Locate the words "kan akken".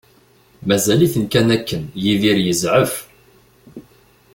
1.31-1.83